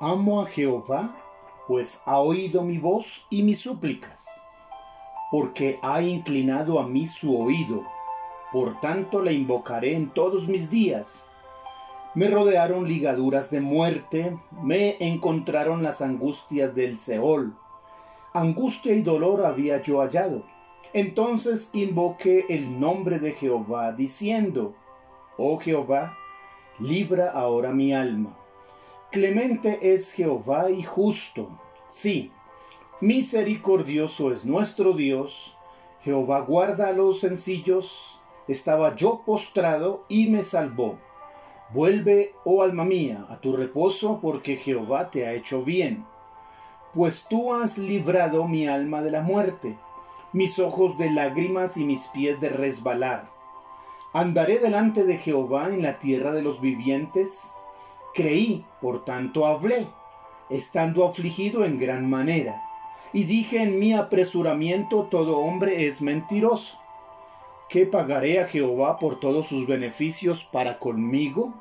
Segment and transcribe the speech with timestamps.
[0.00, 1.16] Amo a Jehová,
[1.66, 4.28] pues ha oído mi voz y mis súplicas,
[5.32, 7.84] porque ha inclinado a mí su oído,
[8.52, 11.32] por tanto le invocaré en todos mis días.
[12.14, 17.56] Me rodearon ligaduras de muerte, me encontraron las angustias del Seol.
[18.32, 20.44] Angustia y dolor había yo hallado.
[20.92, 24.76] Entonces invoqué el nombre de Jehová, diciendo,
[25.36, 26.16] Oh Jehová,
[26.78, 28.36] libra ahora mi alma.
[29.10, 31.48] Clemente es Jehová y justo.
[31.88, 32.30] Sí,
[33.00, 35.56] misericordioso es nuestro Dios.
[36.02, 38.20] Jehová guarda a los sencillos.
[38.48, 40.98] Estaba yo postrado y me salvó.
[41.72, 46.04] Vuelve, oh alma mía, a tu reposo, porque Jehová te ha hecho bien.
[46.92, 49.78] Pues tú has librado mi alma de la muerte,
[50.34, 53.30] mis ojos de lágrimas y mis pies de resbalar.
[54.12, 57.57] Andaré delante de Jehová en la tierra de los vivientes
[58.18, 59.86] Creí, por tanto hablé,
[60.50, 62.60] estando afligido en gran manera.
[63.12, 66.80] Y dije en mi apresuramiento, todo hombre es mentiroso.
[67.68, 71.54] ¿Qué pagaré a Jehová por todos sus beneficios para conmigo?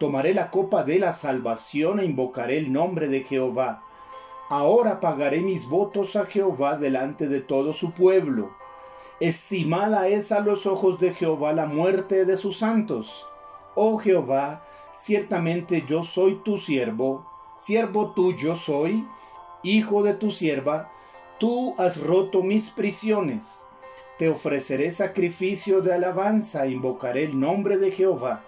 [0.00, 3.84] Tomaré la copa de la salvación e invocaré el nombre de Jehová.
[4.48, 8.50] Ahora pagaré mis votos a Jehová delante de todo su pueblo.
[9.20, 13.28] Estimada es a los ojos de Jehová la muerte de sus santos.
[13.76, 19.06] Oh Jehová, ciertamente yo soy tu siervo, siervo tuyo soy,
[19.62, 20.90] hijo de tu sierva,
[21.38, 23.60] tú has roto mis prisiones.
[24.18, 28.44] Te ofreceré sacrificio de alabanza, invocaré el nombre de Jehová.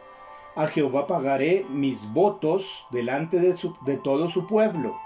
[0.54, 4.96] A Jehová pagaré mis votos delante de, de todo su pueblo,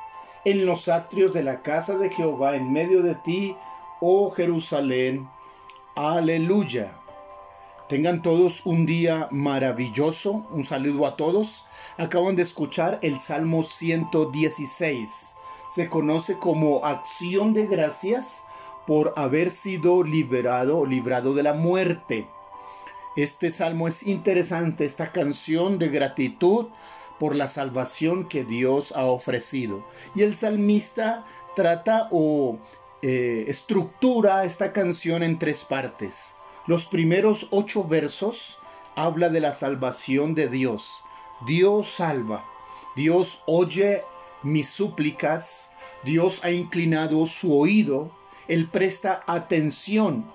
[0.45, 3.57] en los atrios de la casa de Jehová, en medio de ti,
[4.01, 5.29] oh Jerusalén.
[5.97, 7.00] Aleluya.
[7.91, 10.47] Tengan todos un día maravilloso.
[10.53, 11.67] Un saludo a todos.
[11.99, 15.35] Acaban de escuchar el Salmo 116.
[15.67, 18.45] Se conoce como acción de gracias
[18.87, 22.29] por haber sido liberado o librado de la muerte.
[23.17, 26.69] Este salmo es interesante, esta canción de gratitud
[27.19, 29.85] por la salvación que Dios ha ofrecido.
[30.15, 31.27] Y el salmista
[31.57, 32.57] trata o
[33.03, 36.37] eh, estructura esta canción en tres partes.
[36.67, 38.59] Los primeros ocho versos
[38.95, 41.03] habla de la salvación de Dios.
[41.47, 42.45] Dios salva.
[42.97, 44.03] Dios oye
[44.43, 45.71] mis súplicas.
[46.05, 48.11] Dios ha inclinado su oído.
[48.47, 50.27] Él presta atención.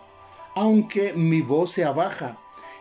[0.55, 2.37] Aunque mi voz sea baja.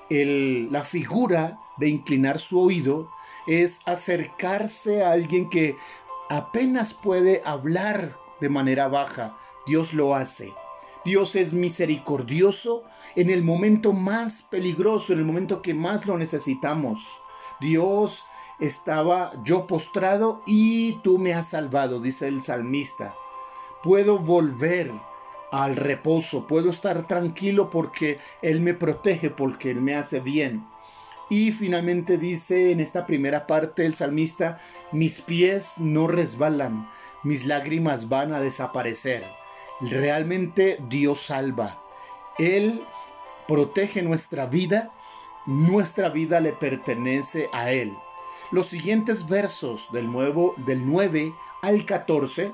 [0.09, 3.11] la figura de inclinar su oído
[3.47, 5.77] es acercarse a alguien que
[6.31, 9.37] apenas puede hablar de manera baja.
[9.67, 10.53] Dios lo hace.
[11.05, 12.85] Dios es misericordioso
[13.17, 17.01] en el momento más peligroso, en el momento que más lo necesitamos.
[17.61, 18.25] Dios
[18.59, 23.15] estaba yo postrado y tú me has salvado, dice el salmista.
[23.83, 24.91] Puedo volver
[25.53, 30.67] al reposo, puedo estar tranquilo porque Él me protege, porque Él me hace bien.
[31.31, 34.61] Y finalmente dice en esta primera parte el salmista,
[34.93, 36.89] mis pies no resbalan,
[37.23, 39.25] mis lágrimas van a desaparecer.
[39.81, 41.79] Realmente Dios salva.
[42.39, 42.83] Él
[43.47, 44.93] protege nuestra vida,
[45.47, 47.93] nuestra vida le pertenece a Él.
[48.51, 52.53] Los siguientes versos del, nuevo, del 9 al 14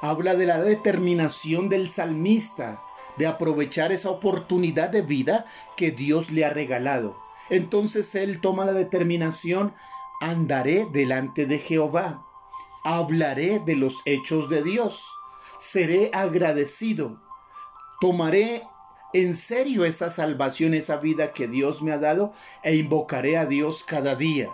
[0.00, 2.82] habla de la determinación del salmista
[3.16, 5.44] de aprovechar esa oportunidad de vida
[5.76, 7.16] que Dios le ha regalado.
[7.50, 9.74] Entonces él toma la determinación,
[10.20, 12.24] andaré delante de Jehová,
[12.84, 15.04] hablaré de los hechos de Dios,
[15.58, 17.20] seré agradecido,
[18.00, 18.62] tomaré
[19.12, 22.32] en serio esa salvación, esa vida que Dios me ha dado
[22.62, 24.48] e invocaré a Dios cada día.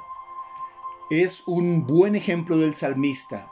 [1.11, 3.49] Es un buen ejemplo del salmista.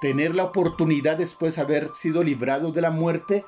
[0.00, 3.44] Tener la oportunidad después de haber sido librado de la muerte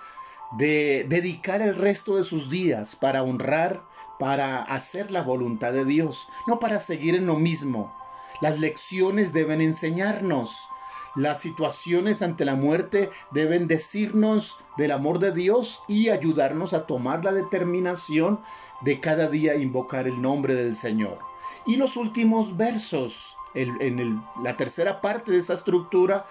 [0.52, 3.82] de dedicar el resto de sus días para honrar,
[4.20, 7.92] para hacer la voluntad de Dios, no para seguir en lo mismo.
[8.40, 10.68] Las lecciones deben enseñarnos
[11.14, 17.24] las situaciones ante la muerte deben decirnos del amor de Dios y ayudarnos a tomar
[17.24, 18.40] la determinación
[18.80, 21.18] de cada día invocar el nombre del Señor.
[21.66, 26.26] Y los últimos versos, en la tercera parte de esa estructura,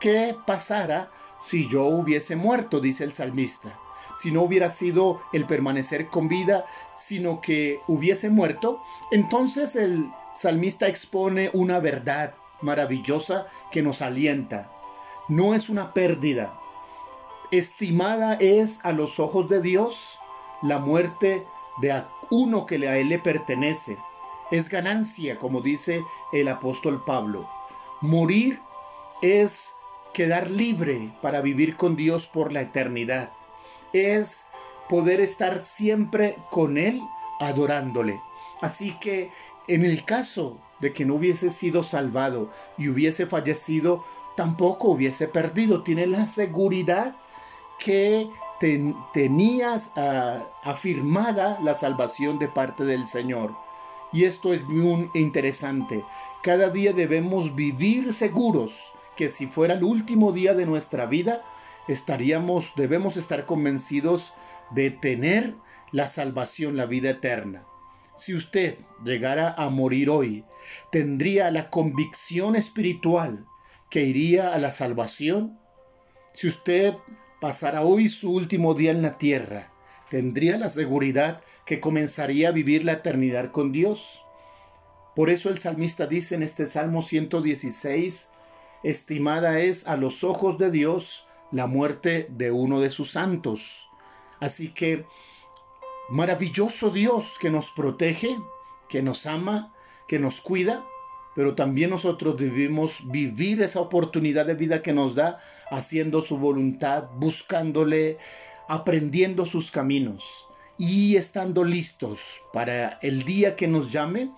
[0.00, 1.10] ¿qué pasara
[1.40, 2.80] si yo hubiese muerto?
[2.80, 3.78] Dice el salmista.
[4.14, 6.64] Si no hubiera sido el permanecer con vida,
[6.94, 8.80] sino que hubiese muerto,
[9.10, 14.70] entonces el salmista expone una verdad maravillosa que nos alienta.
[15.28, 16.58] No es una pérdida.
[17.50, 20.18] Estimada es a los ojos de Dios
[20.62, 21.46] la muerte
[21.80, 23.96] de uno que a él le pertenece.
[24.50, 26.02] Es ganancia, como dice
[26.32, 27.48] el apóstol Pablo.
[28.00, 28.60] Morir
[29.22, 29.72] es
[30.12, 33.32] quedar libre para vivir con Dios por la eternidad.
[33.92, 34.46] Es
[34.88, 37.02] poder estar siempre con Él
[37.40, 38.20] adorándole.
[38.60, 39.30] Así que
[39.68, 44.04] en el caso de que no hubiese sido salvado y hubiese fallecido,
[44.36, 45.82] tampoco hubiese perdido.
[45.82, 47.16] Tiene la seguridad
[47.78, 48.28] que
[49.12, 53.54] tenías ah, afirmada la salvación de parte del Señor.
[54.12, 56.04] Y esto es muy interesante.
[56.42, 61.42] Cada día debemos vivir seguros que si fuera el último día de nuestra vida,
[61.88, 64.34] estaríamos, debemos estar convencidos
[64.70, 65.56] de tener
[65.90, 67.67] la salvación, la vida eterna.
[68.18, 70.44] Si usted llegara a morir hoy,
[70.90, 73.46] tendría la convicción espiritual
[73.90, 75.56] que iría a la salvación.
[76.34, 76.94] Si usted
[77.40, 79.72] pasara hoy su último día en la tierra,
[80.10, 84.24] tendría la seguridad que comenzaría a vivir la eternidad con Dios.
[85.14, 88.32] Por eso el salmista dice en este Salmo 116,
[88.82, 93.88] estimada es a los ojos de Dios la muerte de uno de sus santos.
[94.40, 95.06] Así que
[96.08, 98.36] maravilloso Dios que nos protege,
[98.88, 99.74] que nos ama,
[100.06, 100.84] que nos cuida,
[101.34, 105.38] pero también nosotros debemos vivir esa oportunidad de vida que nos da
[105.70, 108.18] haciendo su voluntad, buscándole,
[108.68, 114.30] aprendiendo sus caminos y estando listos para el día que nos llame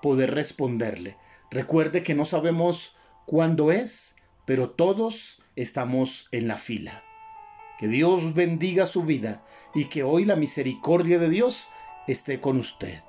[0.00, 1.16] poder responderle.
[1.50, 7.02] Recuerde que no sabemos cuándo es, pero todos estamos en la fila.
[7.78, 9.44] Que Dios bendiga su vida
[9.78, 11.68] y que hoy la misericordia de Dios
[12.08, 13.02] esté con usted.